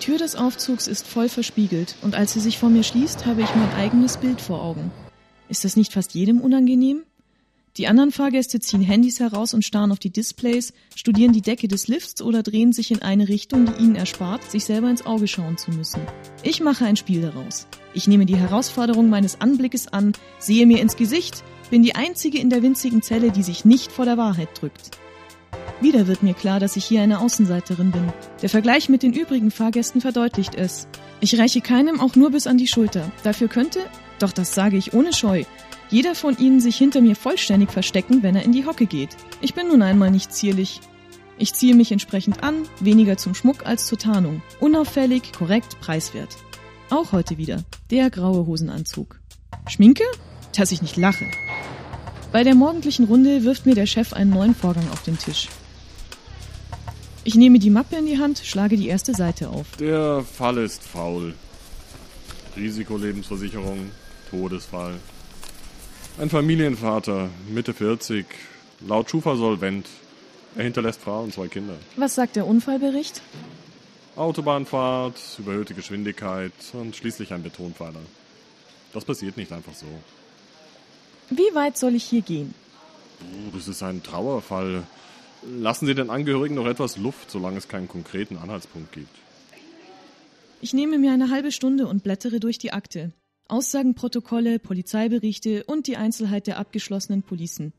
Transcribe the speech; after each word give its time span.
Tür 0.00 0.18
des 0.18 0.34
Aufzugs 0.34 0.88
ist 0.88 1.06
voll 1.06 1.28
verspiegelt 1.28 1.94
und 2.02 2.16
als 2.16 2.32
sie 2.32 2.40
sich 2.40 2.58
vor 2.58 2.70
mir 2.70 2.82
schließt, 2.82 3.26
habe 3.26 3.42
ich 3.42 3.54
mein 3.54 3.72
eigenes 3.74 4.16
Bild 4.16 4.40
vor 4.40 4.62
Augen. 4.62 4.90
Ist 5.48 5.64
das 5.64 5.76
nicht 5.76 5.92
fast 5.92 6.14
jedem 6.14 6.40
unangenehm? 6.40 7.02
Die 7.76 7.86
anderen 7.86 8.10
Fahrgäste 8.10 8.58
ziehen 8.58 8.80
Handys 8.80 9.20
heraus 9.20 9.54
und 9.54 9.64
starren 9.64 9.92
auf 9.92 10.00
die 10.00 10.10
Displays, 10.10 10.72
studieren 10.96 11.32
die 11.32 11.42
Decke 11.42 11.68
des 11.68 11.86
Lifts 11.86 12.20
oder 12.20 12.42
drehen 12.42 12.72
sich 12.72 12.90
in 12.90 13.02
eine 13.02 13.28
Richtung, 13.28 13.66
die 13.66 13.82
ihnen 13.82 13.94
erspart, 13.94 14.42
sich 14.50 14.64
selber 14.64 14.90
ins 14.90 15.06
Auge 15.06 15.28
schauen 15.28 15.56
zu 15.56 15.70
müssen. 15.70 16.00
Ich 16.42 16.60
mache 16.60 16.84
ein 16.84 16.96
Spiel 16.96 17.20
daraus. 17.20 17.68
Ich 17.94 18.08
nehme 18.08 18.26
die 18.26 18.36
Herausforderung 18.36 19.08
meines 19.08 19.40
Anblickes 19.40 19.86
an, 19.86 20.14
sehe 20.38 20.66
mir 20.66 20.80
ins 20.80 20.96
Gesicht, 20.96 21.44
bin 21.70 21.82
die 21.82 21.94
einzige 21.94 22.38
in 22.38 22.50
der 22.50 22.62
winzigen 22.62 23.02
Zelle, 23.02 23.30
die 23.30 23.44
sich 23.44 23.64
nicht 23.64 23.92
vor 23.92 24.04
der 24.04 24.16
Wahrheit 24.16 24.48
drückt. 24.60 24.98
Wieder 25.80 26.06
wird 26.06 26.22
mir 26.22 26.34
klar, 26.34 26.60
dass 26.60 26.76
ich 26.76 26.84
hier 26.84 27.00
eine 27.00 27.20
Außenseiterin 27.20 27.90
bin. 27.90 28.12
Der 28.42 28.50
Vergleich 28.50 28.90
mit 28.90 29.02
den 29.02 29.14
übrigen 29.14 29.50
Fahrgästen 29.50 30.02
verdeutlicht 30.02 30.54
es. 30.54 30.88
Ich 31.20 31.38
reiche 31.38 31.62
keinem 31.62 32.00
auch 32.00 32.16
nur 32.16 32.30
bis 32.30 32.46
an 32.46 32.58
die 32.58 32.66
Schulter. 32.66 33.10
Dafür 33.22 33.48
könnte, 33.48 33.80
doch 34.18 34.32
das 34.32 34.54
sage 34.54 34.76
ich 34.76 34.92
ohne 34.92 35.14
Scheu, 35.14 35.44
jeder 35.88 36.14
von 36.14 36.36
ihnen 36.38 36.60
sich 36.60 36.76
hinter 36.76 37.00
mir 37.00 37.16
vollständig 37.16 37.70
verstecken, 37.70 38.22
wenn 38.22 38.36
er 38.36 38.44
in 38.44 38.52
die 38.52 38.66
Hocke 38.66 38.86
geht. 38.86 39.16
Ich 39.40 39.54
bin 39.54 39.68
nun 39.68 39.82
einmal 39.82 40.10
nicht 40.10 40.32
zierlich. 40.32 40.80
Ich 41.38 41.54
ziehe 41.54 41.74
mich 41.74 41.90
entsprechend 41.90 42.44
an, 42.44 42.64
weniger 42.80 43.16
zum 43.16 43.34
Schmuck 43.34 43.66
als 43.66 43.86
zur 43.86 43.98
Tarnung. 43.98 44.42
Unauffällig, 44.60 45.32
korrekt, 45.32 45.80
preiswert. 45.80 46.36
Auch 46.90 47.12
heute 47.12 47.38
wieder. 47.38 47.64
Der 47.90 48.10
graue 48.10 48.46
Hosenanzug. 48.46 49.18
Schminke? 49.66 50.04
Dass 50.56 50.72
ich 50.72 50.82
nicht 50.82 50.96
lache. 50.96 51.24
Bei 52.32 52.44
der 52.44 52.54
morgendlichen 52.54 53.06
Runde 53.06 53.44
wirft 53.44 53.64
mir 53.64 53.74
der 53.74 53.86
Chef 53.86 54.12
einen 54.12 54.30
neuen 54.30 54.54
Vorgang 54.54 54.88
auf 54.92 55.02
den 55.02 55.18
Tisch. 55.18 55.48
Ich 57.22 57.34
nehme 57.34 57.58
die 57.58 57.70
Mappe 57.70 57.96
in 57.96 58.06
die 58.06 58.18
Hand, 58.18 58.40
schlage 58.44 58.76
die 58.76 58.88
erste 58.88 59.14
Seite 59.14 59.50
auf. 59.50 59.66
Der 59.78 60.24
Fall 60.24 60.56
ist 60.58 60.82
faul. 60.82 61.34
Risikolebensversicherung, 62.56 63.90
Todesfall. 64.30 64.94
Ein 66.18 66.30
Familienvater, 66.30 67.28
Mitte 67.48 67.74
40, 67.74 68.24
laut 68.86 69.10
Schufa 69.10 69.36
solvent. 69.36 69.86
Er 70.56 70.64
hinterlässt 70.64 71.00
Frau 71.00 71.22
und 71.22 71.32
zwei 71.34 71.48
Kinder. 71.48 71.74
Was 71.96 72.14
sagt 72.14 72.36
der 72.36 72.46
Unfallbericht? 72.46 73.20
Autobahnfahrt, 74.16 75.18
überhöhte 75.38 75.74
Geschwindigkeit 75.74 76.52
und 76.72 76.96
schließlich 76.96 77.32
ein 77.32 77.42
Betonpfeiler. 77.42 78.00
Das 78.92 79.04
passiert 79.04 79.36
nicht 79.36 79.52
einfach 79.52 79.74
so. 79.74 79.86
Wie 81.30 81.54
weit 81.54 81.78
soll 81.78 81.94
ich 81.94 82.04
hier 82.04 82.22
gehen? 82.22 82.54
Oh, 83.20 83.54
das 83.54 83.68
ist 83.68 83.82
ein 83.82 84.02
Trauerfall. 84.02 84.82
Lassen 85.42 85.86
Sie 85.86 85.94
den 85.94 86.10
Angehörigen 86.10 86.54
noch 86.54 86.66
etwas 86.66 86.96
Luft, 86.96 87.30
solange 87.30 87.58
es 87.58 87.68
keinen 87.68 87.88
konkreten 87.88 88.36
Anhaltspunkt 88.36 88.92
gibt. 88.92 89.14
Ich 90.60 90.74
nehme 90.74 90.98
mir 90.98 91.12
eine 91.12 91.30
halbe 91.30 91.52
Stunde 91.52 91.86
und 91.86 92.02
blättere 92.02 92.40
durch 92.40 92.58
die 92.58 92.72
Akte. 92.72 93.12
Aussagenprotokolle, 93.48 94.58
Polizeiberichte 94.58 95.64
und 95.64 95.86
die 95.86 95.96
Einzelheit 95.96 96.46
der 96.46 96.58
abgeschlossenen 96.58 97.22
Policen. 97.22 97.72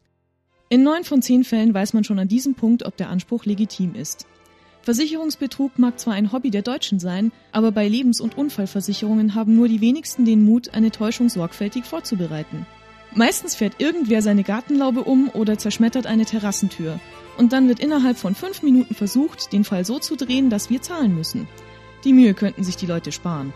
In 0.70 0.84
neun 0.84 1.04
von 1.04 1.22
zehn 1.22 1.44
Fällen 1.44 1.74
weiß 1.74 1.94
man 1.94 2.04
schon 2.04 2.18
an 2.18 2.28
diesem 2.28 2.56
Punkt, 2.56 2.84
ob 2.84 2.98
der 2.98 3.10
Anspruch 3.10 3.46
legitim 3.46 3.94
ist. 3.94 4.26
Versicherungsbetrug 4.82 5.78
mag 5.78 6.00
zwar 6.00 6.16
ein 6.16 6.32
Hobby 6.32 6.50
der 6.50 6.64
Deutschen 6.64 7.00
sein, 7.00 7.32
aber 7.52 7.72
bei 7.72 7.88
Lebens- 7.88 8.20
und 8.20 8.38
Unfallversicherungen 8.38 9.36
haben 9.36 9.56
nur 9.56 9.68
die 9.68 9.82
wenigsten 9.82 10.26
den 10.26 10.44
Mut, 10.44 10.74
eine 10.74 10.90
Täuschung 10.90 11.30
sorgfältig 11.30 11.86
vorzubereiten. 11.86 12.66
Meistens 13.14 13.56
fährt 13.56 13.80
irgendwer 13.80 14.22
seine 14.22 14.44
Gartenlaube 14.44 15.04
um 15.04 15.30
oder 15.30 15.58
zerschmettert 15.58 16.08
eine 16.08 16.26
Terrassentür. 16.26 17.00
Und 17.42 17.54
dann 17.54 17.68
wird 17.68 17.80
innerhalb 17.80 18.20
von 18.20 18.36
fünf 18.36 18.62
Minuten 18.62 18.94
versucht, 18.94 19.52
den 19.52 19.64
Fall 19.64 19.84
so 19.84 19.98
zu 19.98 20.16
drehen, 20.16 20.52
dass 20.52 20.70
wir 20.70 20.84
zahlen 20.84 21.16
müssen. 21.16 21.48
Die 22.04 22.14
Mühe 22.14 22.36
könnten 22.36 22.64
sich 22.64 22.76
die 22.76 22.86
Leute 22.86 23.12
sparen. 23.12 23.52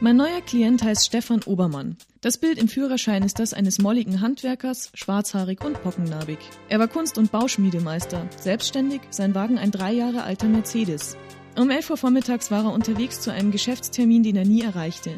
Mein 0.00 0.16
neuer 0.16 0.42
Klient 0.42 0.82
heißt 0.82 1.06
Stefan 1.06 1.40
Obermann. 1.46 1.96
Das 2.20 2.36
Bild 2.36 2.58
im 2.58 2.68
Führerschein 2.68 3.22
ist 3.22 3.38
das 3.38 3.54
eines 3.54 3.80
molligen 3.80 4.20
Handwerkers, 4.20 4.90
schwarzhaarig 4.92 5.64
und 5.64 5.82
pockennarbig. 5.82 6.36
Er 6.68 6.78
war 6.78 6.88
Kunst- 6.88 7.16
und 7.16 7.32
Bauschmiedemeister, 7.32 8.28
selbstständig, 8.38 9.00
sein 9.08 9.34
Wagen 9.34 9.56
ein 9.56 9.70
drei 9.70 9.94
Jahre 9.94 10.24
alter 10.24 10.48
Mercedes. 10.48 11.16
Um 11.58 11.70
11 11.70 11.88
Uhr 11.88 11.96
vormittags 11.96 12.50
war 12.50 12.64
er 12.64 12.74
unterwegs 12.74 13.22
zu 13.22 13.32
einem 13.32 13.50
Geschäftstermin, 13.50 14.24
den 14.24 14.36
er 14.36 14.44
nie 14.44 14.60
erreichte. 14.60 15.12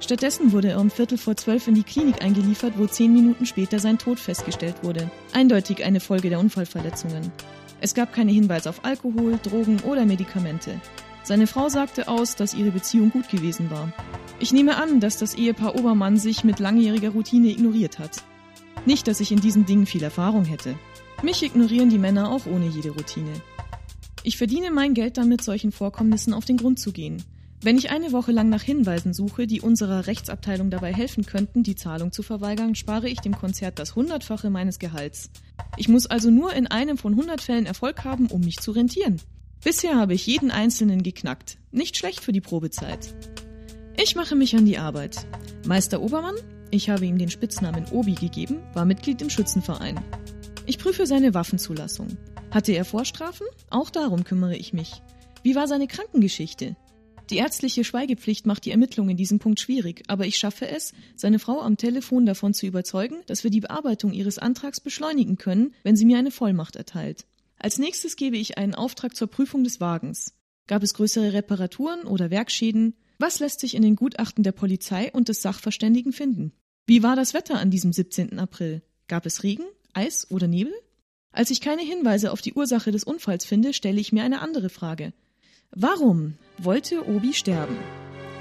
Stattdessen 0.00 0.52
wurde 0.52 0.68
er 0.68 0.80
um 0.80 0.90
Viertel 0.90 1.18
vor 1.18 1.36
zwölf 1.36 1.66
in 1.68 1.74
die 1.74 1.82
Klinik 1.82 2.22
eingeliefert, 2.22 2.74
wo 2.76 2.86
zehn 2.86 3.12
Minuten 3.12 3.46
später 3.46 3.78
sein 3.78 3.98
Tod 3.98 4.20
festgestellt 4.20 4.76
wurde. 4.82 5.10
Eindeutig 5.32 5.84
eine 5.84 6.00
Folge 6.00 6.28
der 6.28 6.40
Unfallverletzungen. 6.40 7.32
Es 7.80 7.94
gab 7.94 8.12
keine 8.12 8.32
Hinweise 8.32 8.70
auf 8.70 8.84
Alkohol, 8.84 9.38
Drogen 9.42 9.80
oder 9.80 10.04
Medikamente. 10.04 10.80
Seine 11.22 11.46
Frau 11.46 11.68
sagte 11.70 12.08
aus, 12.08 12.36
dass 12.36 12.54
ihre 12.54 12.70
Beziehung 12.70 13.10
gut 13.10 13.28
gewesen 13.30 13.70
war. 13.70 13.92
Ich 14.40 14.52
nehme 14.52 14.76
an, 14.76 15.00
dass 15.00 15.16
das 15.16 15.34
Ehepaar 15.34 15.74
Obermann 15.74 16.18
sich 16.18 16.44
mit 16.44 16.58
langjähriger 16.58 17.10
Routine 17.10 17.48
ignoriert 17.48 17.98
hat. 17.98 18.22
Nicht, 18.84 19.08
dass 19.08 19.20
ich 19.20 19.32
in 19.32 19.40
diesen 19.40 19.64
Dingen 19.64 19.86
viel 19.86 20.02
Erfahrung 20.02 20.44
hätte. 20.44 20.74
Mich 21.22 21.42
ignorieren 21.42 21.88
die 21.88 21.98
Männer 21.98 22.30
auch 22.30 22.44
ohne 22.44 22.66
jede 22.66 22.90
Routine. 22.90 23.32
Ich 24.22 24.36
verdiene 24.36 24.70
mein 24.70 24.92
Geld 24.92 25.16
damit, 25.16 25.42
solchen 25.42 25.72
Vorkommnissen 25.72 26.34
auf 26.34 26.44
den 26.44 26.58
Grund 26.58 26.78
zu 26.78 26.92
gehen. 26.92 27.22
Wenn 27.64 27.78
ich 27.78 27.88
eine 27.88 28.12
Woche 28.12 28.30
lang 28.30 28.50
nach 28.50 28.60
Hinweisen 28.60 29.14
suche, 29.14 29.46
die 29.46 29.62
unserer 29.62 30.06
Rechtsabteilung 30.06 30.68
dabei 30.68 30.92
helfen 30.92 31.24
könnten, 31.24 31.62
die 31.62 31.76
Zahlung 31.76 32.12
zu 32.12 32.22
verweigern, 32.22 32.74
spare 32.74 33.08
ich 33.08 33.20
dem 33.20 33.34
Konzert 33.34 33.78
das 33.78 33.96
Hundertfache 33.96 34.50
meines 34.50 34.78
Gehalts. 34.78 35.30
Ich 35.78 35.88
muss 35.88 36.04
also 36.04 36.30
nur 36.30 36.52
in 36.52 36.66
einem 36.66 36.98
von 36.98 37.16
hundert 37.16 37.40
Fällen 37.40 37.64
Erfolg 37.64 38.04
haben, 38.04 38.26
um 38.26 38.42
mich 38.42 38.58
zu 38.58 38.72
rentieren. 38.72 39.18
Bisher 39.64 39.96
habe 39.96 40.12
ich 40.12 40.26
jeden 40.26 40.50
einzelnen 40.50 41.02
geknackt. 41.02 41.56
Nicht 41.70 41.96
schlecht 41.96 42.20
für 42.20 42.32
die 42.32 42.42
Probezeit. 42.42 43.14
Ich 43.96 44.14
mache 44.14 44.34
mich 44.34 44.54
an 44.54 44.66
die 44.66 44.76
Arbeit. 44.76 45.26
Meister 45.66 46.02
Obermann, 46.02 46.36
ich 46.70 46.90
habe 46.90 47.06
ihm 47.06 47.16
den 47.16 47.30
Spitznamen 47.30 47.86
Obi 47.92 48.12
gegeben, 48.12 48.58
war 48.74 48.84
Mitglied 48.84 49.22
im 49.22 49.30
Schützenverein. 49.30 49.98
Ich 50.66 50.78
prüfe 50.78 51.06
seine 51.06 51.32
Waffenzulassung. 51.32 52.08
Hatte 52.50 52.72
er 52.72 52.84
Vorstrafen? 52.84 53.46
Auch 53.70 53.88
darum 53.88 54.22
kümmere 54.24 54.54
ich 54.54 54.74
mich. 54.74 55.00
Wie 55.42 55.54
war 55.54 55.66
seine 55.66 55.86
Krankengeschichte? 55.86 56.76
Die 57.30 57.36
ärztliche 57.36 57.84
Schweigepflicht 57.84 58.44
macht 58.46 58.66
die 58.66 58.70
Ermittlung 58.70 59.08
in 59.08 59.16
diesem 59.16 59.38
Punkt 59.38 59.58
schwierig, 59.58 60.02
aber 60.08 60.26
ich 60.26 60.36
schaffe 60.36 60.68
es, 60.68 60.92
seine 61.16 61.38
Frau 61.38 61.60
am 61.60 61.76
Telefon 61.76 62.26
davon 62.26 62.52
zu 62.52 62.66
überzeugen, 62.66 63.16
dass 63.26 63.44
wir 63.44 63.50
die 63.50 63.60
Bearbeitung 63.60 64.12
ihres 64.12 64.38
Antrags 64.38 64.80
beschleunigen 64.80 65.38
können, 65.38 65.72
wenn 65.82 65.96
sie 65.96 66.04
mir 66.04 66.18
eine 66.18 66.30
Vollmacht 66.30 66.76
erteilt. 66.76 67.24
Als 67.58 67.78
nächstes 67.78 68.16
gebe 68.16 68.36
ich 68.36 68.58
einen 68.58 68.74
Auftrag 68.74 69.16
zur 69.16 69.28
Prüfung 69.28 69.64
des 69.64 69.80
Wagens. 69.80 70.34
Gab 70.66 70.82
es 70.82 70.94
größere 70.94 71.32
Reparaturen 71.32 72.02
oder 72.02 72.30
Werkschäden? 72.30 72.94
Was 73.18 73.38
lässt 73.38 73.60
sich 73.60 73.74
in 73.74 73.82
den 73.82 73.96
Gutachten 73.96 74.44
der 74.44 74.52
Polizei 74.52 75.10
und 75.12 75.28
des 75.28 75.40
Sachverständigen 75.40 76.12
finden? 76.12 76.52
Wie 76.86 77.02
war 77.02 77.16
das 77.16 77.32
Wetter 77.32 77.58
an 77.58 77.70
diesem 77.70 77.92
17. 77.92 78.38
April? 78.38 78.82
Gab 79.08 79.24
es 79.24 79.42
Regen, 79.42 79.64
Eis 79.94 80.30
oder 80.30 80.46
Nebel? 80.46 80.74
Als 81.32 81.50
ich 81.50 81.60
keine 81.60 81.82
Hinweise 81.82 82.32
auf 82.32 82.42
die 82.42 82.52
Ursache 82.52 82.92
des 82.92 83.04
Unfalls 83.04 83.44
finde, 83.44 83.72
stelle 83.72 84.00
ich 84.00 84.12
mir 84.12 84.24
eine 84.24 84.40
andere 84.40 84.68
Frage. 84.68 85.12
Warum 85.76 86.34
wollte 86.58 87.08
Obi 87.08 87.34
sterben? 87.34 87.76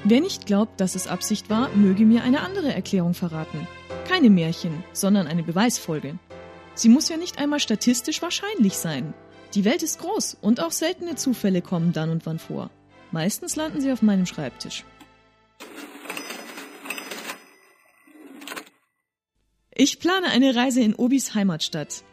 Wer 0.03 0.21
nicht 0.21 0.45
glaubt, 0.45 0.79
dass 0.79 0.93
es 0.93 1.07
Absicht 1.07 1.49
war, 1.49 1.69
möge 1.69 2.05
mir 2.05 2.21
eine 2.21 2.41
andere 2.41 2.71
Erklärung 2.71 3.15
verraten. 3.15 3.67
Keine 4.07 4.29
Märchen, 4.29 4.83
sondern 4.93 5.25
eine 5.25 5.41
Beweisfolge. 5.41 6.19
Sie 6.75 6.89
muss 6.89 7.09
ja 7.09 7.17
nicht 7.17 7.39
einmal 7.39 7.59
statistisch 7.59 8.21
wahrscheinlich 8.21 8.77
sein. 8.77 9.15
Die 9.55 9.65
Welt 9.65 9.81
ist 9.81 9.97
groß 9.99 10.37
und 10.41 10.61
auch 10.61 10.71
seltene 10.71 11.15
Zufälle 11.15 11.63
kommen 11.63 11.91
dann 11.91 12.11
und 12.11 12.23
wann 12.27 12.37
vor. 12.37 12.69
Meistens 13.11 13.55
landen 13.55 13.81
sie 13.81 13.91
auf 13.91 14.03
meinem 14.03 14.27
Schreibtisch. 14.27 14.85
Ich 19.73 19.99
plane 19.99 20.27
eine 20.27 20.55
Reise 20.55 20.81
in 20.81 20.93
Obis 20.93 21.33
Heimatstadt. 21.33 22.03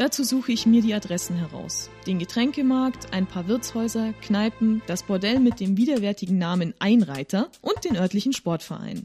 Dazu 0.00 0.24
suche 0.24 0.52
ich 0.52 0.64
mir 0.64 0.80
die 0.80 0.94
Adressen 0.94 1.36
heraus. 1.36 1.90
Den 2.06 2.18
Getränkemarkt, 2.18 3.12
ein 3.12 3.26
paar 3.26 3.48
Wirtshäuser, 3.48 4.14
Kneipen, 4.22 4.80
das 4.86 5.02
Bordell 5.02 5.40
mit 5.40 5.60
dem 5.60 5.76
widerwärtigen 5.76 6.38
Namen 6.38 6.72
Einreiter 6.78 7.50
und 7.60 7.84
den 7.84 7.98
örtlichen 7.98 8.32
Sportverein. 8.32 9.04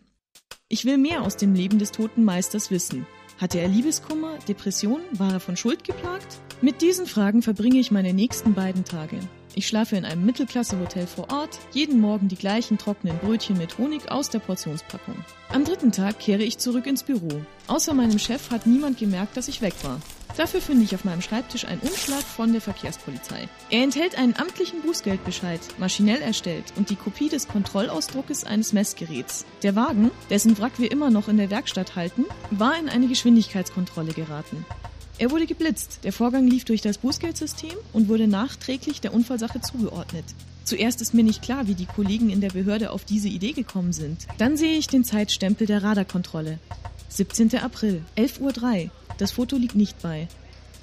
Ich 0.69 0.85
will 0.85 0.97
mehr 0.97 1.23
aus 1.23 1.35
dem 1.35 1.53
Leben 1.53 1.79
des 1.79 1.91
toten 1.91 2.23
Meisters 2.23 2.71
wissen. 2.71 3.05
Hatte 3.41 3.59
er 3.59 3.67
Liebeskummer, 3.67 4.39
Depression, 4.47 5.01
war 5.11 5.33
er 5.33 5.39
von 5.41 5.57
Schuld 5.57 5.83
geplagt? 5.83 6.39
Mit 6.61 6.81
diesen 6.81 7.07
Fragen 7.07 7.41
verbringe 7.41 7.79
ich 7.79 7.91
meine 7.91 8.13
nächsten 8.13 8.53
beiden 8.53 8.85
Tage. 8.85 9.19
Ich 9.53 9.67
schlafe 9.67 9.97
in 9.97 10.05
einem 10.05 10.25
Mittelklasse-Hotel 10.25 11.07
vor 11.07 11.29
Ort, 11.29 11.59
jeden 11.73 11.99
Morgen 11.99 12.29
die 12.29 12.37
gleichen 12.37 12.77
trockenen 12.77 13.17
Brötchen 13.19 13.57
mit 13.57 13.77
Honig 13.77 14.09
aus 14.09 14.29
der 14.29 14.39
Portionspackung. 14.39 15.15
Am 15.49 15.65
dritten 15.65 15.91
Tag 15.91 16.19
kehre 16.19 16.43
ich 16.43 16.57
zurück 16.57 16.87
ins 16.87 17.03
Büro. 17.03 17.41
Außer 17.67 17.93
meinem 17.93 18.17
Chef 18.17 18.49
hat 18.49 18.65
niemand 18.65 18.97
gemerkt, 18.97 19.35
dass 19.35 19.49
ich 19.49 19.61
weg 19.61 19.73
war. 19.83 19.99
Dafür 20.37 20.59
finde 20.59 20.83
ich 20.83 20.93
auf 20.93 21.05
meinem 21.05 21.21
Schreibtisch 21.21 21.65
einen 21.65 21.79
Umschlag 21.79 22.21
von 22.21 22.51
der 22.51 22.59
Verkehrspolizei. 22.59 23.47
Er 23.69 23.83
enthält 23.83 24.17
einen 24.17 24.35
amtlichen 24.35 24.81
Bußgeldbescheid, 24.81 25.61
maschinell 25.77 26.21
erstellt 26.21 26.65
und 26.75 26.89
die 26.89 26.97
Kopie 26.97 27.29
des 27.29 27.47
Kontrollausdruckes 27.47 28.43
eines 28.43 28.73
Messgeräts. 28.73 29.45
Der 29.63 29.77
Wagen, 29.77 30.11
dessen 30.29 30.57
Wrack 30.57 30.73
wir 30.77 30.91
immer 30.91 31.09
noch 31.09 31.29
in 31.29 31.37
der 31.37 31.49
Werkstatt 31.49 31.95
halten, 31.95 32.25
war 32.51 32.77
in 32.77 32.89
eine 32.89 33.07
Geschwindigkeitskontrolle 33.07 34.11
geraten. 34.11 34.65
Er 35.17 35.31
wurde 35.31 35.45
geblitzt. 35.45 35.99
Der 36.03 36.11
Vorgang 36.11 36.45
lief 36.45 36.65
durch 36.65 36.81
das 36.81 36.97
Bußgeldsystem 36.97 37.77
und 37.93 38.09
wurde 38.09 38.27
nachträglich 38.27 38.99
der 38.99 39.13
Unfallsache 39.13 39.61
zugeordnet. 39.61 40.25
Zuerst 40.65 40.99
ist 40.99 41.13
mir 41.13 41.23
nicht 41.23 41.43
klar, 41.43 41.67
wie 41.67 41.75
die 41.75 41.85
Kollegen 41.85 42.31
in 42.31 42.41
der 42.41 42.49
Behörde 42.49 42.89
auf 42.89 43.05
diese 43.05 43.27
Idee 43.29 43.51
gekommen 43.51 43.93
sind. 43.93 44.25
Dann 44.39 44.57
sehe 44.57 44.77
ich 44.77 44.87
den 44.87 45.03
Zeitstempel 45.03 45.67
der 45.67 45.83
Radarkontrolle. 45.83 46.57
17. 47.09 47.59
April, 47.59 48.01
11.03 48.17 48.85
Uhr. 48.85 48.91
Das 49.19 49.31
Foto 49.31 49.57
liegt 49.57 49.75
nicht 49.75 50.01
bei. 50.01 50.27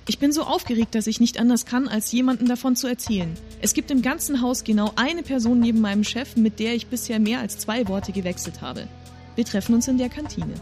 Ich 0.07 0.21
bin 0.21 0.31
so 0.31 0.43
aufgeregt, 0.43 0.95
dass 0.95 1.09
ich 1.09 1.19
nicht 1.19 1.39
anders 1.39 1.67
kann, 1.67 1.89
als 1.89 2.13
jemanden 2.13 2.47
davon 2.47 2.77
zu 2.77 2.87
erzählen. 2.87 3.35
Es 3.61 3.75
gibt 3.75 3.91
im 3.91 4.03
ganzen 4.03 4.41
Haus 4.41 4.63
genau 4.63 4.93
eine 4.95 5.25
Person 5.25 5.59
neben 5.59 5.81
meinem 5.81 6.05
Chef, 6.05 6.37
mit 6.37 6.61
der 6.61 6.75
ich 6.75 6.87
bisher 6.87 7.19
mehr 7.19 7.41
als 7.41 7.59
zwei 7.59 7.89
Worte 7.89 8.13
gewechselt 8.13 8.61
habe. 8.61 8.87
Wir 9.35 9.45
treffen 9.45 9.75
uns 9.75 9.89
in 9.89 9.99
der 9.99 10.09
Kantine. 10.09 10.55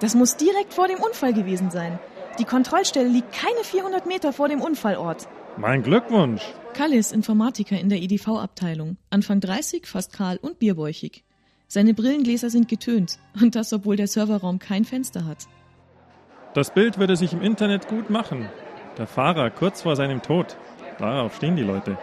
Das 0.00 0.14
muss 0.14 0.36
direkt 0.36 0.72
vor 0.72 0.88
dem 0.88 1.00
Unfall 1.00 1.34
gewesen 1.34 1.70
sein. 1.70 1.98
Die 2.38 2.44
Kontrollstelle 2.44 3.08
liegt 3.08 3.32
keine 3.32 3.62
400 3.62 4.06
Meter 4.06 4.32
vor 4.32 4.48
dem 4.48 4.62
Unfallort. 4.62 5.28
Mein 5.58 5.82
Glückwunsch. 5.82 6.42
Kalle 6.74 6.96
ist 6.96 7.14
Informatiker 7.14 7.80
in 7.80 7.88
der 7.88 8.02
EDV-Abteilung. 8.02 8.98
Anfang 9.08 9.40
30, 9.40 9.86
fast 9.86 10.12
kahl 10.12 10.36
und 10.36 10.58
bierbäuchig. 10.58 11.24
Seine 11.66 11.94
Brillengläser 11.94 12.50
sind 12.50 12.68
getönt. 12.68 13.18
Und 13.40 13.54
das, 13.54 13.72
obwohl 13.72 13.96
der 13.96 14.06
Serverraum 14.06 14.58
kein 14.58 14.84
Fenster 14.84 15.24
hat. 15.24 15.46
Das 16.52 16.74
Bild 16.74 16.98
würde 16.98 17.16
sich 17.16 17.32
im 17.32 17.40
Internet 17.40 17.88
gut 17.88 18.10
machen. 18.10 18.50
Der 18.98 19.06
Fahrer 19.06 19.48
kurz 19.48 19.80
vor 19.80 19.96
seinem 19.96 20.20
Tod. 20.20 20.58
Darauf 20.98 21.36
stehen 21.36 21.56
die 21.56 21.62
Leute. 21.62 21.96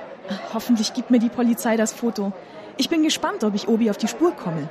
Hoffentlich 0.54 0.94
gibt 0.94 1.12
mir 1.12 1.20
die 1.20 1.30
Polizei 1.30 1.78
das 1.78 1.94
Foto. 1.94 2.34
Ich 2.78 2.90
bin 2.90 3.04
gespannt, 3.04 3.44
ob 3.44 3.54
ich 3.54 3.68
Obi 3.68 3.92
auf 3.92 3.98
die 3.98 4.08
Spur 4.08 4.32
komme. 4.32 4.68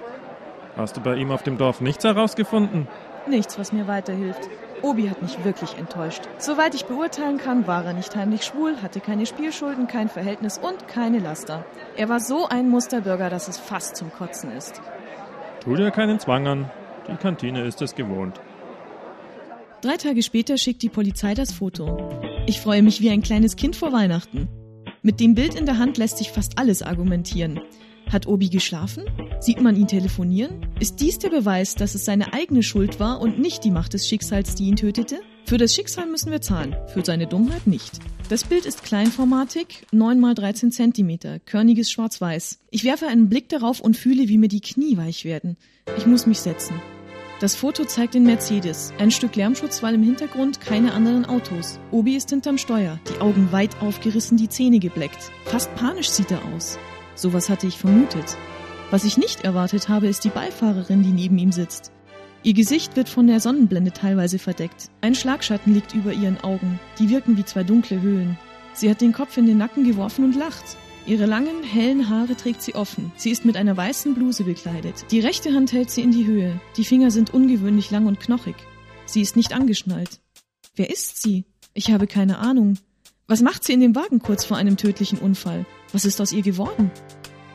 Hast 0.76 0.96
du 0.96 1.00
bei 1.00 1.14
ihm 1.14 1.30
auf 1.30 1.44
dem 1.44 1.56
Dorf 1.56 1.80
nichts 1.80 2.02
herausgefunden? 2.02 2.88
Nichts, 3.28 3.58
was 3.60 3.72
mir 3.72 3.86
weiterhilft. 3.86 4.48
Obi 4.82 5.08
hat 5.08 5.22
mich 5.22 5.44
wirklich 5.44 5.78
enttäuscht. 5.78 6.22
Soweit 6.38 6.74
ich 6.74 6.84
beurteilen 6.86 7.38
kann, 7.38 7.66
war 7.66 7.84
er 7.84 7.92
nicht 7.92 8.14
heimlich 8.16 8.44
schwul, 8.44 8.76
hatte 8.82 9.00
keine 9.00 9.26
Spielschulden, 9.26 9.86
kein 9.86 10.08
Verhältnis 10.08 10.58
und 10.58 10.88
keine 10.88 11.18
Laster. 11.18 11.64
Er 11.96 12.08
war 12.08 12.20
so 12.20 12.48
ein 12.48 12.68
Musterbürger, 12.68 13.30
dass 13.30 13.48
es 13.48 13.58
fast 13.58 13.96
zum 13.96 14.12
Kotzen 14.12 14.52
ist. 14.52 14.80
Tu 15.62 15.76
dir 15.76 15.90
keinen 15.90 16.18
Zwang 16.18 16.46
an. 16.46 16.70
Die 17.08 17.16
Kantine 17.16 17.64
ist 17.64 17.80
es 17.82 17.94
gewohnt. 17.94 18.40
Drei 19.80 19.96
Tage 19.96 20.22
später 20.22 20.58
schickt 20.58 20.82
die 20.82 20.88
Polizei 20.88 21.34
das 21.34 21.52
Foto. 21.52 22.20
Ich 22.46 22.60
freue 22.60 22.82
mich 22.82 23.00
wie 23.00 23.10
ein 23.10 23.22
kleines 23.22 23.56
Kind 23.56 23.76
vor 23.76 23.92
Weihnachten. 23.92 24.48
Mit 25.02 25.18
dem 25.18 25.34
Bild 25.34 25.54
in 25.54 25.66
der 25.66 25.78
Hand 25.78 25.98
lässt 25.98 26.18
sich 26.18 26.30
fast 26.30 26.58
alles 26.58 26.82
argumentieren. 26.82 27.60
Hat 28.12 28.26
Obi 28.26 28.50
geschlafen? 28.50 29.04
Sieht 29.40 29.62
man 29.62 29.74
ihn 29.74 29.86
telefonieren? 29.86 30.66
Ist 30.78 30.96
dies 31.00 31.18
der 31.18 31.30
Beweis, 31.30 31.76
dass 31.76 31.94
es 31.94 32.04
seine 32.04 32.34
eigene 32.34 32.62
Schuld 32.62 33.00
war 33.00 33.22
und 33.22 33.38
nicht 33.38 33.64
die 33.64 33.70
Macht 33.70 33.94
des 33.94 34.06
Schicksals, 34.06 34.54
die 34.54 34.64
ihn 34.64 34.76
tötete? 34.76 35.20
Für 35.46 35.56
das 35.56 35.74
Schicksal 35.74 36.06
müssen 36.06 36.30
wir 36.30 36.42
zahlen, 36.42 36.76
für 36.92 37.02
seine 37.02 37.26
Dummheit 37.26 37.66
nicht. 37.66 38.00
Das 38.28 38.44
Bild 38.44 38.66
ist 38.66 38.84
kleinformatig, 38.84 39.86
9 39.92 40.22
x 40.22 40.34
13 40.34 40.72
cm, 40.72 41.40
körniges 41.46 41.90
Schwarz-Weiß. 41.90 42.58
Ich 42.70 42.84
werfe 42.84 43.06
einen 43.06 43.30
Blick 43.30 43.48
darauf 43.48 43.80
und 43.80 43.96
fühle, 43.96 44.28
wie 44.28 44.36
mir 44.36 44.48
die 44.48 44.60
Knie 44.60 44.98
weich 44.98 45.24
werden. 45.24 45.56
Ich 45.96 46.06
muss 46.06 46.26
mich 46.26 46.40
setzen. 46.40 46.74
Das 47.40 47.56
Foto 47.56 47.86
zeigt 47.86 48.12
den 48.12 48.24
Mercedes. 48.24 48.92
Ein 48.98 49.10
Stück 49.10 49.36
Lärmschutz, 49.36 49.82
weil 49.82 49.94
im 49.94 50.02
Hintergrund 50.02 50.60
keine 50.60 50.92
anderen 50.92 51.24
Autos. 51.24 51.80
Obi 51.90 52.14
ist 52.14 52.28
hinterm 52.28 52.58
Steuer, 52.58 53.00
die 53.08 53.20
Augen 53.22 53.50
weit 53.52 53.80
aufgerissen, 53.80 54.36
die 54.36 54.50
Zähne 54.50 54.80
gebleckt. 54.80 55.32
Fast 55.46 55.74
panisch 55.74 56.10
sieht 56.10 56.30
er 56.30 56.44
aus. 56.54 56.78
Sowas 57.14 57.48
hatte 57.48 57.66
ich 57.66 57.78
vermutet. 57.78 58.36
Was 58.90 59.04
ich 59.04 59.16
nicht 59.16 59.42
erwartet 59.44 59.88
habe, 59.88 60.06
ist 60.06 60.24
die 60.24 60.30
Beifahrerin, 60.30 61.02
die 61.02 61.12
neben 61.12 61.38
ihm 61.38 61.52
sitzt. 61.52 61.92
Ihr 62.44 62.54
Gesicht 62.54 62.96
wird 62.96 63.08
von 63.08 63.26
der 63.26 63.40
Sonnenblende 63.40 63.92
teilweise 63.92 64.38
verdeckt. 64.38 64.90
Ein 65.00 65.14
Schlagschatten 65.14 65.72
liegt 65.72 65.94
über 65.94 66.12
ihren 66.12 66.42
Augen. 66.42 66.80
Die 66.98 67.08
wirken 67.08 67.36
wie 67.36 67.44
zwei 67.44 67.62
dunkle 67.62 68.02
Höhlen. 68.02 68.36
Sie 68.74 68.90
hat 68.90 69.00
den 69.00 69.12
Kopf 69.12 69.36
in 69.36 69.46
den 69.46 69.58
Nacken 69.58 69.84
geworfen 69.84 70.24
und 70.24 70.34
lacht. 70.34 70.76
Ihre 71.06 71.26
langen, 71.26 71.62
hellen 71.62 72.08
Haare 72.08 72.36
trägt 72.36 72.62
sie 72.62 72.74
offen. 72.74 73.12
Sie 73.16 73.30
ist 73.30 73.44
mit 73.44 73.56
einer 73.56 73.76
weißen 73.76 74.14
Bluse 74.14 74.44
bekleidet. 74.44 75.04
Die 75.10 75.20
rechte 75.20 75.52
Hand 75.52 75.72
hält 75.72 75.90
sie 75.90 76.02
in 76.02 76.12
die 76.12 76.26
Höhe. 76.26 76.60
Die 76.76 76.84
Finger 76.84 77.10
sind 77.10 77.32
ungewöhnlich 77.32 77.90
lang 77.90 78.06
und 78.06 78.20
knochig. 78.20 78.56
Sie 79.06 79.20
ist 79.20 79.36
nicht 79.36 79.52
angeschnallt. 79.52 80.20
Wer 80.74 80.90
ist 80.90 81.20
sie? 81.22 81.44
Ich 81.74 81.90
habe 81.90 82.06
keine 82.06 82.38
Ahnung. 82.38 82.78
Was 83.32 83.40
macht 83.40 83.64
sie 83.64 83.72
in 83.72 83.80
dem 83.80 83.94
Wagen 83.94 84.18
kurz 84.18 84.44
vor 84.44 84.58
einem 84.58 84.76
tödlichen 84.76 85.18
Unfall? 85.18 85.64
Was 85.94 86.04
ist 86.04 86.20
aus 86.20 86.32
ihr 86.32 86.42
geworden? 86.42 86.90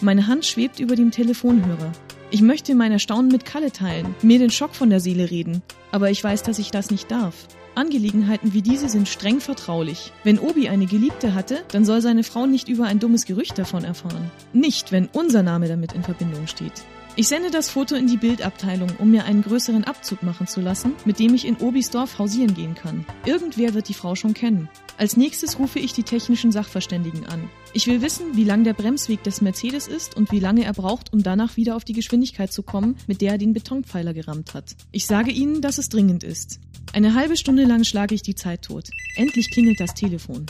Meine 0.02 0.26
Hand 0.26 0.44
schwebt 0.44 0.80
über 0.80 0.96
dem 0.96 1.12
Telefonhörer. 1.12 1.92
Ich 2.32 2.42
möchte 2.42 2.74
mein 2.74 2.92
Erstaunen 2.92 3.32
mit 3.32 3.46
Kalle 3.46 3.72
teilen, 3.72 4.16
mir 4.24 4.40
den 4.40 4.50
Schock 4.50 4.74
von 4.74 4.90
der 4.90 5.00
Seele 5.00 5.30
reden, 5.30 5.62
aber 5.92 6.10
ich 6.10 6.24
weiß, 6.24 6.42
dass 6.42 6.58
ich 6.58 6.72
das 6.72 6.90
nicht 6.90 7.12
darf. 7.12 7.46
Angelegenheiten 7.76 8.56
wie 8.56 8.64
diese 8.64 8.90
sind 8.90 9.08
streng 9.08 9.40
vertraulich. 9.40 10.12
Wenn 10.24 10.40
Obi 10.40 10.68
eine 10.68 10.88
Geliebte 10.88 11.36
hatte, 11.36 11.64
dann 11.72 11.86
soll 11.86 12.02
seine 12.02 12.24
Frau 12.24 12.48
nicht 12.48 12.70
über 12.70 12.86
ein 12.86 12.98
dummes 12.98 13.26
Gerücht 13.26 13.60
davon 13.60 13.84
erfahren. 13.84 14.32
Nicht, 14.54 14.92
wenn 14.92 15.08
unser 15.14 15.44
Name 15.44 15.68
damit 15.68 15.94
in 15.94 16.02
Verbindung 16.02 16.48
steht. 16.48 16.74
Ich 17.20 17.30
sende 17.30 17.50
das 17.50 17.72
Foto 17.72 17.96
in 17.96 18.06
die 18.06 18.16
Bildabteilung, 18.16 18.92
um 19.00 19.10
mir 19.10 19.26
einen 19.26 19.42
größeren 19.42 19.86
Abzug 19.86 20.22
machen 20.22 20.46
zu 20.46 20.62
lassen, 20.62 20.94
mit 21.04 21.18
dem 21.18 21.34
ich 21.34 21.48
in 21.48 21.58
Obis 21.58 21.90
Dorf 21.90 22.20
hausieren 22.20 22.54
gehen 22.54 22.76
kann. 22.76 23.08
Irgendwer 23.26 23.74
wird 23.74 23.90
die 23.90 23.96
Frau 23.96 24.14
schon 24.14 24.36
kennen. 24.36 24.70
Als 25.00 25.18
nächstes 25.18 25.58
rufe 25.58 25.80
ich 25.80 25.94
die 25.94 26.04
technischen 26.04 26.52
Sachverständigen 26.52 27.26
an. 27.26 27.50
Ich 27.74 27.88
will 27.88 28.04
wissen, 28.04 28.38
wie 28.38 28.44
lang 28.44 28.64
der 28.64 28.74
Bremsweg 28.74 29.24
des 29.24 29.42
Mercedes 29.42 29.88
ist 29.88 30.16
und 30.16 30.32
wie 30.32 30.40
lange 30.40 30.64
er 30.64 30.74
braucht, 30.74 31.12
um 31.12 31.24
danach 31.24 31.58
wieder 31.58 31.76
auf 31.76 31.84
die 31.84 31.94
Geschwindigkeit 31.94 32.54
zu 32.54 32.62
kommen, 32.62 32.96
mit 33.08 33.22
der 33.22 33.32
er 33.32 33.38
den 33.40 33.54
Betonpfeiler 33.54 34.14
gerammt 34.14 34.54
hat. 34.54 34.76
Ich 34.92 35.08
sage 35.08 35.32
ihnen, 35.32 35.64
dass 35.64 35.80
es 35.80 35.90
dringend 35.90 36.24
ist. 36.24 36.60
Eine 36.94 37.16
halbe 37.16 37.36
Stunde 37.36 37.64
lang 37.64 37.84
schlage 37.84 38.14
ich 38.14 38.22
die 38.22 38.36
Zeit 38.36 38.62
tot. 38.62 38.92
Endlich 39.16 39.50
klingelt 39.50 39.80
das 39.80 39.96
Telefon. 39.96 40.46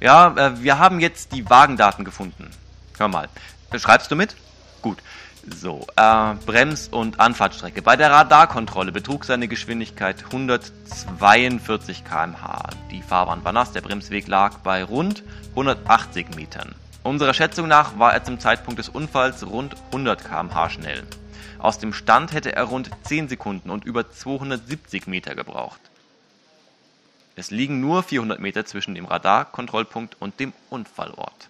Ja, 0.00 0.36
äh, 0.36 0.62
wir 0.62 0.78
haben 0.78 1.00
jetzt 1.00 1.32
die 1.32 1.48
Wagendaten 1.48 2.04
gefunden. 2.04 2.50
Hör 2.98 3.08
mal. 3.08 3.30
Schreibst 3.78 4.10
du 4.10 4.16
mit? 4.16 4.34
Gut. 4.82 4.98
So, 5.48 5.86
äh, 5.96 6.34
Brems- 6.44 6.88
und 6.88 7.18
Anfahrtstrecke. 7.18 7.80
Bei 7.80 7.96
der 7.96 8.10
Radarkontrolle 8.10 8.92
betrug 8.92 9.24
seine 9.24 9.48
Geschwindigkeit 9.48 10.24
142 10.24 12.04
km/h. 12.04 12.70
Die 12.90 13.02
Fahrbahn 13.02 13.44
war 13.44 13.52
nass, 13.52 13.72
der 13.72 13.80
Bremsweg 13.80 14.26
lag 14.26 14.58
bei 14.58 14.84
rund 14.84 15.22
180 15.50 16.34
Metern. 16.36 16.74
Unserer 17.02 17.32
Schätzung 17.32 17.68
nach 17.68 17.98
war 17.98 18.12
er 18.12 18.24
zum 18.24 18.38
Zeitpunkt 18.38 18.78
des 18.78 18.90
Unfalls 18.90 19.46
rund 19.46 19.76
100 19.86 20.24
km/h 20.24 20.70
schnell. 20.70 21.04
Aus 21.58 21.78
dem 21.78 21.94
Stand 21.94 22.32
hätte 22.32 22.54
er 22.54 22.64
rund 22.64 22.90
10 23.04 23.28
Sekunden 23.28 23.70
und 23.70 23.84
über 23.84 24.10
270 24.10 25.06
Meter 25.06 25.34
gebraucht. 25.34 25.80
Es 27.36 27.50
liegen 27.50 27.80
nur 27.80 28.02
400 28.02 28.40
Meter 28.40 28.66
zwischen 28.66 28.94
dem 28.94 29.06
Radarkontrollpunkt 29.06 30.16
und 30.20 30.38
dem 30.40 30.52
Unfallort. 30.68 31.48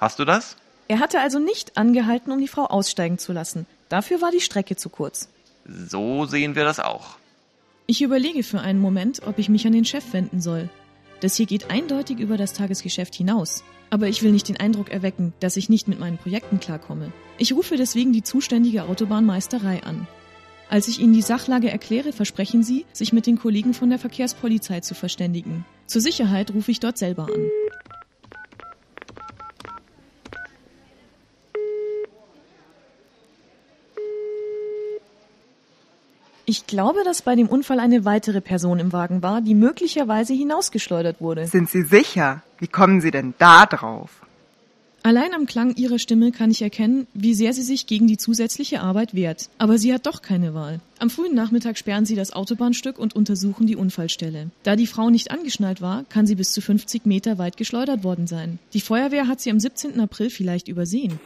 Hast 0.00 0.18
du 0.18 0.24
das? 0.24 0.56
Er 0.88 1.00
hatte 1.00 1.20
also 1.20 1.38
nicht 1.38 1.76
angehalten, 1.76 2.32
um 2.32 2.40
die 2.40 2.48
Frau 2.48 2.66
aussteigen 2.66 3.18
zu 3.18 3.32
lassen. 3.32 3.66
Dafür 3.88 4.20
war 4.22 4.30
die 4.30 4.40
Strecke 4.40 4.76
zu 4.76 4.88
kurz. 4.88 5.28
So 5.64 6.26
sehen 6.26 6.54
wir 6.54 6.64
das 6.64 6.80
auch. 6.80 7.16
Ich 7.86 8.02
überlege 8.02 8.42
für 8.42 8.60
einen 8.60 8.80
Moment, 8.80 9.22
ob 9.26 9.38
ich 9.38 9.48
mich 9.48 9.66
an 9.66 9.72
den 9.72 9.84
Chef 9.84 10.12
wenden 10.12 10.40
soll. 10.40 10.68
Das 11.20 11.36
hier 11.36 11.46
geht 11.46 11.70
eindeutig 11.70 12.18
über 12.18 12.36
das 12.36 12.52
Tagesgeschäft 12.52 13.14
hinaus. 13.14 13.64
Aber 13.90 14.08
ich 14.08 14.22
will 14.22 14.32
nicht 14.32 14.48
den 14.48 14.58
Eindruck 14.58 14.90
erwecken, 14.90 15.32
dass 15.40 15.56
ich 15.56 15.68
nicht 15.68 15.86
mit 15.86 16.00
meinen 16.00 16.18
Projekten 16.18 16.60
klarkomme. 16.60 17.12
Ich 17.38 17.52
rufe 17.52 17.76
deswegen 17.76 18.12
die 18.12 18.24
zuständige 18.24 18.84
Autobahnmeisterei 18.84 19.82
an. 19.84 20.08
Als 20.68 20.88
ich 20.88 20.98
Ihnen 20.98 21.12
die 21.12 21.22
Sachlage 21.22 21.70
erkläre, 21.70 22.12
versprechen 22.12 22.64
Sie, 22.64 22.84
sich 22.92 23.12
mit 23.12 23.26
den 23.26 23.38
Kollegen 23.38 23.72
von 23.72 23.88
der 23.88 24.00
Verkehrspolizei 24.00 24.80
zu 24.80 24.94
verständigen. 24.94 25.64
Zur 25.86 26.00
Sicherheit 26.00 26.52
rufe 26.52 26.72
ich 26.72 26.80
dort 26.80 26.98
selber 26.98 27.24
an. 27.24 27.50
Ich 36.48 36.68
glaube, 36.68 37.02
dass 37.04 37.22
bei 37.22 37.34
dem 37.34 37.48
Unfall 37.48 37.80
eine 37.80 38.04
weitere 38.04 38.40
Person 38.40 38.78
im 38.78 38.92
Wagen 38.92 39.20
war, 39.20 39.40
die 39.40 39.56
möglicherweise 39.56 40.32
hinausgeschleudert 40.32 41.20
wurde. 41.20 41.48
Sind 41.48 41.68
Sie 41.68 41.82
sicher? 41.82 42.44
Wie 42.58 42.68
kommen 42.68 43.00
Sie 43.00 43.10
denn 43.10 43.34
da 43.38 43.66
drauf? 43.66 44.10
Allein 45.02 45.34
am 45.34 45.46
Klang 45.46 45.74
ihrer 45.74 45.98
Stimme 45.98 46.30
kann 46.30 46.52
ich 46.52 46.62
erkennen, 46.62 47.08
wie 47.14 47.34
sehr 47.34 47.52
sie 47.52 47.62
sich 47.62 47.86
gegen 47.86 48.06
die 48.06 48.16
zusätzliche 48.16 48.80
Arbeit 48.80 49.14
wehrt. 49.14 49.48
Aber 49.58 49.78
sie 49.78 49.92
hat 49.92 50.06
doch 50.06 50.22
keine 50.22 50.54
Wahl. 50.54 50.80
Am 50.98 51.10
frühen 51.10 51.34
Nachmittag 51.34 51.78
sperren 51.78 52.06
sie 52.06 52.16
das 52.16 52.32
Autobahnstück 52.32 52.98
und 52.98 53.14
untersuchen 53.14 53.66
die 53.66 53.76
Unfallstelle. 53.76 54.50
Da 54.62 54.74
die 54.74 54.88
Frau 54.88 55.10
nicht 55.10 55.30
angeschnallt 55.32 55.80
war, 55.80 56.04
kann 56.08 56.26
sie 56.26 56.34
bis 56.36 56.52
zu 56.52 56.60
50 56.60 57.06
Meter 57.06 57.38
weit 57.38 57.56
geschleudert 57.56 58.02
worden 58.02 58.26
sein. 58.26 58.58
Die 58.72 58.80
Feuerwehr 58.80 59.28
hat 59.28 59.40
sie 59.40 59.50
am 59.50 59.60
17. 59.60 60.00
April 60.00 60.30
vielleicht 60.30 60.66
übersehen. 60.66 61.20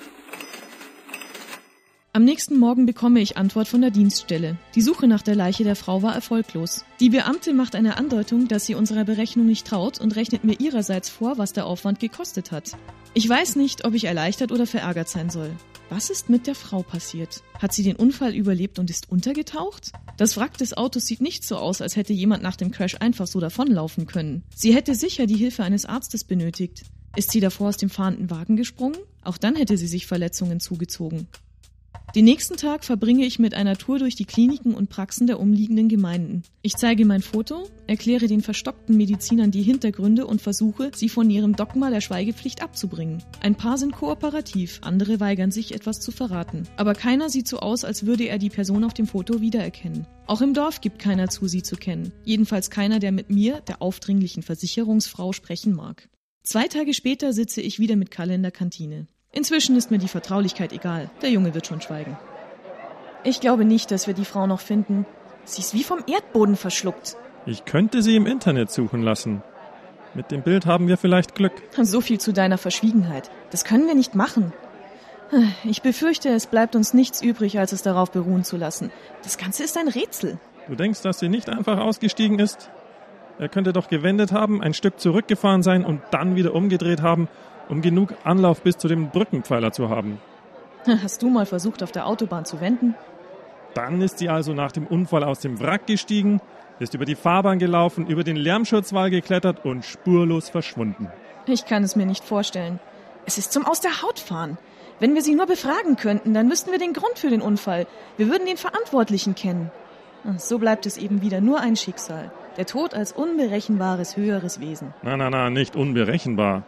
Am 2.13 2.25
nächsten 2.25 2.59
Morgen 2.59 2.87
bekomme 2.87 3.21
ich 3.21 3.37
Antwort 3.37 3.69
von 3.69 3.83
der 3.83 3.93
Dienststelle. 3.93 4.59
Die 4.75 4.83
Suche 4.83 5.07
nach 5.07 5.23
der 5.23 5.37
Leiche 5.37 5.63
der 5.63 5.77
Frau 5.77 6.03
war 6.03 6.13
erfolglos. 6.13 6.85
Die 6.99 7.11
Beamte 7.11 7.53
macht 7.55 7.77
eine 7.77 7.99
Andeutung, 7.99 8.49
dass 8.49 8.67
sie 8.67 8.75
unserer 8.75 9.05
Berechnung 9.05 9.47
nicht 9.47 9.65
traut 9.65 10.01
und 10.01 10.17
rechnet 10.17 10.43
mir 10.43 10.59
ihrerseits 10.59 11.09
vor, 11.09 11.39
was 11.39 11.53
der 11.53 11.67
Aufwand 11.67 12.01
gekostet 12.01 12.51
hat. 12.51 12.73
Ich 13.15 13.29
weiß 13.29 13.55
nicht, 13.55 13.85
ob 13.85 13.95
ich 13.95 14.07
erleichtert 14.07 14.51
oder 14.51 14.67
verärgert 14.67 15.09
sein 15.09 15.31
soll. 15.31 15.53
Was 15.89 16.11
ist 16.11 16.29
mit 16.29 16.49
der 16.49 16.57
Frau 16.57 16.83
passiert? 16.83 17.45
Hat 17.61 17.73
sie 17.73 17.85
den 17.85 17.95
Unfall 17.95 18.35
überlebt 18.35 18.81
und 18.81 18.91
ist 18.91 19.09
untergetaucht? 19.09 19.93
Das 20.17 20.37
Wrack 20.37 20.59
des 20.59 20.77
Autos 20.77 21.07
sieht 21.07 21.21
nicht 21.21 21.45
so 21.45 21.59
aus, 21.59 21.81
als 21.81 21.95
hätte 21.95 22.13
jemand 22.13 22.43
nach 22.43 22.57
dem 22.57 22.73
Crash 22.73 22.97
einfach 22.99 23.29
so 23.29 23.39
davonlaufen 23.39 24.07
können. 24.07 24.43
Sie 24.53 24.75
hätte 24.75 24.97
sicher 24.97 25.27
die 25.27 25.37
Hilfe 25.37 25.63
eines 25.63 25.87
Arztes 25.87 26.25
benötigt. 26.25 26.83
Ist 27.15 27.31
sie 27.31 27.41
davor 27.41 27.69
aus 27.69 27.77
dem 27.77 27.89
fahrenden 27.89 28.31
Wagen 28.31 28.57
gesprungen? 28.57 28.99
Auch 29.23 29.39
dann 29.39 29.55
hätte 29.55 29.77
sie 29.77 29.87
sich 29.87 30.09
Verletzungen 30.09 30.59
zugezogen. 30.59 31.29
Den 32.17 32.25
nächsten 32.25 32.57
Tag 32.57 32.85
verbringe 32.85 33.25
ich 33.25 33.39
mit 33.39 33.55
einer 33.55 33.77
Tour 33.77 34.01
durch 34.01 34.17
die 34.17 34.25
Kliniken 34.25 34.75
und 34.75 34.91
Praxen 34.91 35.29
der 35.29 35.39
umliegenden 35.39 35.89
Gemeinden. 35.89 36.43
Ich 36.61 36.75
zeige 36.75 37.05
mein 37.05 37.23
Foto, 37.23 37.69
erkläre 37.87 38.27
den 38.27 38.43
verstockten 38.43 38.97
Medizinern 38.97 39.53
die 39.53 39.63
Hintergründe 39.63 40.27
und 40.27 40.43
versuche, 40.43 40.91
sie 40.93 41.09
von 41.09 41.31
ihrem 41.31 41.55
Dogma 41.55 41.89
der 41.89 42.01
Schweigepflicht 42.01 42.65
abzubringen. 42.65 43.23
Ein 43.41 43.55
paar 43.55 43.79
sind 43.79 43.93
kooperativ, 43.93 44.81
andere 44.83 45.21
weigern 45.21 45.53
sich, 45.53 45.73
etwas 45.73 46.01
zu 46.01 46.11
verraten. 46.11 46.65
Aber 46.77 46.95
keiner 46.95 47.31
sieht 47.31 47.47
so 47.47 47.61
aus, 47.61 47.85
als 47.85 48.07
würde 48.07 48.25
er 48.25 48.39
die 48.39 48.51
Person 48.51 48.83
auf 48.83 48.95
dem 48.95 49.07
Foto 49.07 49.41
wiedererkennen. 49.41 50.05
Auch 50.27 50.41
im 50.41 50.53
Dorf 50.53 50.81
gibt 50.81 50.99
keiner 50.99 51.29
zu, 51.29 51.47
sie 51.47 51.63
zu 51.63 51.77
kennen. 51.77 52.13
Jedenfalls 52.25 52.71
keiner, 52.71 52.99
der 52.99 53.13
mit 53.13 53.31
mir, 53.31 53.61
der 53.61 53.83
aufdringlichen 53.83 54.43
Versicherungsfrau, 54.43 55.33
sprechen 55.33 55.75
mag. 55.75 56.09
Zwei 56.43 56.67
Tage 56.67 56.93
später 56.93 57.33
sitze 57.33 57.61
ich 57.61 57.79
wieder 57.79 57.95
mit 57.95 58.11
Kalle 58.11 58.35
in 58.35 58.43
der 58.43 58.51
Kantine. 58.51 59.07
Inzwischen 59.33 59.77
ist 59.77 59.93
mir 59.93 59.99
die 59.99 60.09
Vertraulichkeit 60.09 60.73
egal. 60.73 61.09
Der 61.23 61.31
Junge 61.31 61.55
wird 61.55 61.67
schon 61.67 61.81
schweigen. 61.81 62.19
Ich 63.23 63.41
glaube 63.41 63.65
nicht, 63.65 63.91
dass 63.93 64.07
wir 64.09 64.15
die 64.15 64.25
Frau 64.25 64.47
noch 64.47 64.61
finden. 64.61 65.07
Sie 65.45 65.61
ist 65.61 65.73
wie 65.73 65.85
vom 65.85 66.01
Erdboden 66.07 66.57
verschluckt. 66.57 67.17
Ich 67.47 67.65
könnte 67.65 68.03
sie 68.03 68.17
im 68.17 68.27
Internet 68.27 68.73
suchen 68.73 69.03
lassen. 69.03 69.43
Mit 70.15 70.33
dem 70.33 70.43
Bild 70.43 70.67
haben 70.67 70.89
wir 70.89 70.97
vielleicht 70.97 71.37
Glück. 71.37 71.53
So 71.81 72.01
viel 72.01 72.19
zu 72.19 72.33
deiner 72.33 72.59
Verschwiegenheit. 72.59 73.31
Das 73.51 73.65
können 73.65 73.87
wir 73.87 73.95
nicht 73.95 74.17
machen. 74.17 74.53
Ich 75.63 75.83
befürchte, 75.83 76.31
es 76.31 76.49
bleibt 76.49 76.75
uns 76.75 76.93
nichts 76.93 77.23
übrig, 77.23 77.57
als 77.61 77.71
es 77.71 77.83
darauf 77.83 78.11
beruhen 78.11 78.43
zu 78.43 78.57
lassen. 78.57 78.91
Das 79.23 79.39
Ganze 79.39 79.63
ist 79.63 79.79
ein 79.79 79.87
Rätsel. 79.87 80.41
Du 80.67 80.75
denkst, 80.75 81.03
dass 81.03 81.21
sie 81.21 81.29
nicht 81.29 81.49
einfach 81.49 81.79
ausgestiegen 81.79 82.41
ist? 82.41 82.69
Er 83.39 83.49
könnte 83.49 83.73
doch 83.73 83.89
gewendet 83.89 84.33
haben, 84.33 84.61
ein 84.61 84.75
Stück 84.75 84.99
zurückgefahren 84.99 85.63
sein 85.63 85.85
und 85.85 86.03
dann 86.11 86.35
wieder 86.35 86.53
umgedreht 86.53 87.01
haben 87.01 87.29
um 87.71 87.81
genug 87.81 88.15
Anlauf 88.25 88.63
bis 88.63 88.77
zu 88.77 88.89
dem 88.89 89.11
Brückenpfeiler 89.11 89.73
zu 89.73 89.89
haben. 89.89 90.21
Hast 90.87 91.23
du 91.23 91.31
mal 91.31 91.47
versucht, 91.47 91.83
auf 91.83 91.93
der 91.93 92.07
Autobahn 92.07 92.45
zu 92.45 92.61
wenden? 92.61 92.95
Dann 93.75 94.01
ist 94.01 94.19
sie 94.19 94.29
also 94.29 94.53
nach 94.53 94.73
dem 94.73 94.87
Unfall 94.87 95.25
aus 95.25 95.41
dem 95.41 95.61
Wrack 95.61 95.87
gestiegen, 95.87 96.41
ist 96.81 96.95
über 96.95 97.05
die 97.05 97.15
Fahrbahn 97.15 97.59
gelaufen, 97.59 98.07
über 98.07 98.25
den 98.25 98.37
Lärmschutzwall 98.37 99.11
geklettert 99.11 99.65
und 99.65 99.85
spurlos 99.85 100.49
verschwunden. 100.49 101.09
Ich 101.47 101.67
kann 101.67 101.85
es 101.85 101.97
mir 101.97 102.07
nicht 102.07 102.25
vorstellen. 102.25 102.81
Es 103.27 103.39
ist 103.39 103.53
zum 103.53 103.67
Aus 103.67 103.81
der 103.81 104.03
Haut 104.03 104.19
fahren. 104.19 104.59
Wenn 104.99 105.15
wir 105.15 105.23
sie 105.23 105.35
nur 105.35 105.47
befragen 105.47 105.97
könnten, 105.97 106.35
dann 106.35 106.51
wüssten 106.51 106.73
wir 106.73 106.79
den 106.79 106.93
Grund 106.93 107.19
für 107.19 107.31
den 107.31 107.43
Unfall. 107.43 107.87
Wir 108.17 108.29
würden 108.29 108.47
den 108.47 108.57
Verantwortlichen 108.57 109.35
kennen. 109.35 109.71
So 110.37 110.59
bleibt 110.59 110.85
es 110.85 110.97
eben 110.97 111.23
wieder 111.23 111.41
nur 111.41 111.61
ein 111.61 111.77
Schicksal. 111.77 112.33
Der 112.57 112.67
Tod 112.67 112.93
als 112.95 113.13
unberechenbares 113.13 114.17
höheres 114.17 114.61
Wesen. 114.61 114.93
Na, 115.03 115.17
na, 115.17 115.31
na, 115.31 115.49
nicht 115.49 115.77
unberechenbar. 115.77 116.65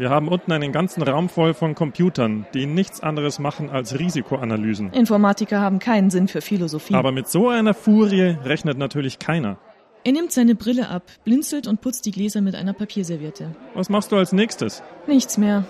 Wir 0.00 0.08
haben 0.08 0.28
unten 0.28 0.50
einen 0.50 0.72
ganzen 0.72 1.02
Raum 1.02 1.28
voll 1.28 1.52
von 1.52 1.74
Computern, 1.74 2.46
die 2.54 2.64
nichts 2.64 3.02
anderes 3.02 3.38
machen 3.38 3.68
als 3.68 3.98
Risikoanalysen. 3.98 4.94
Informatiker 4.94 5.60
haben 5.60 5.78
keinen 5.78 6.08
Sinn 6.08 6.26
für 6.26 6.40
Philosophie. 6.40 6.94
Aber 6.94 7.12
mit 7.12 7.28
so 7.28 7.50
einer 7.50 7.74
Furie 7.74 8.38
rechnet 8.42 8.78
natürlich 8.78 9.18
keiner. 9.18 9.58
Er 10.02 10.12
nimmt 10.12 10.32
seine 10.32 10.54
Brille 10.54 10.88
ab, 10.88 11.02
blinzelt 11.26 11.66
und 11.66 11.82
putzt 11.82 12.06
die 12.06 12.12
Gläser 12.12 12.40
mit 12.40 12.54
einer 12.54 12.72
Papierserviette. 12.72 13.50
Was 13.74 13.90
machst 13.90 14.10
du 14.10 14.16
als 14.16 14.32
nächstes? 14.32 14.82
Nichts 15.06 15.36
mehr. 15.36 15.66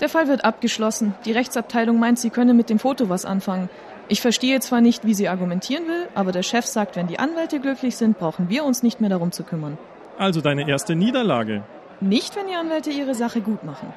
Der 0.00 0.08
Fall 0.08 0.28
wird 0.28 0.44
abgeschlossen. 0.44 1.16
Die 1.24 1.32
Rechtsabteilung 1.32 1.98
meint, 1.98 2.20
sie 2.20 2.30
könne 2.30 2.54
mit 2.54 2.70
dem 2.70 2.78
Foto 2.78 3.08
was 3.08 3.24
anfangen. 3.24 3.68
Ich 4.06 4.20
verstehe 4.20 4.60
zwar 4.60 4.80
nicht, 4.80 5.04
wie 5.04 5.14
sie 5.14 5.26
argumentieren 5.26 5.88
will, 5.88 6.06
aber 6.14 6.30
der 6.30 6.44
Chef 6.44 6.66
sagt, 6.66 6.94
wenn 6.94 7.08
die 7.08 7.18
Anwälte 7.18 7.58
glücklich 7.58 7.96
sind, 7.96 8.20
brauchen 8.20 8.50
wir 8.50 8.62
uns 8.62 8.84
nicht 8.84 9.00
mehr 9.00 9.10
darum 9.10 9.32
zu 9.32 9.42
kümmern. 9.42 9.78
Also 10.16 10.40
deine 10.40 10.68
erste 10.68 10.94
Niederlage. 10.94 11.64
Nicht, 12.02 12.34
wenn 12.34 12.48
die 12.48 12.54
Anwälte 12.54 12.90
ihre 12.90 13.14
Sache 13.14 13.40
gut 13.40 13.62
machen. 13.62 13.94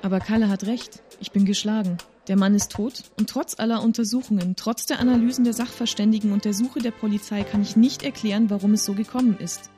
Aber 0.00 0.20
Kalle 0.20 0.48
hat 0.48 0.64
recht. 0.66 1.02
Ich 1.18 1.32
bin 1.32 1.44
geschlagen. 1.44 1.98
Der 2.28 2.36
Mann 2.36 2.54
ist 2.54 2.70
tot 2.70 3.02
und 3.18 3.28
trotz 3.28 3.58
aller 3.58 3.82
Untersuchungen, 3.82 4.54
trotz 4.54 4.86
der 4.86 5.00
Analysen 5.00 5.42
der 5.42 5.52
Sachverständigen 5.52 6.30
und 6.30 6.44
der 6.44 6.54
Suche 6.54 6.78
der 6.78 6.92
Polizei 6.92 7.42
kann 7.42 7.62
ich 7.62 7.74
nicht 7.74 8.04
erklären, 8.04 8.48
warum 8.48 8.74
es 8.74 8.84
so 8.84 8.94
gekommen 8.94 9.36
ist. 9.40 9.70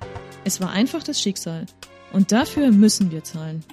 Es 0.44 0.60
war 0.60 0.72
einfach 0.72 1.02
das 1.02 1.22
Schicksal. 1.22 1.64
Und 2.12 2.32
dafür 2.32 2.70
müssen 2.70 3.10
wir 3.10 3.24
zahlen. 3.24 3.64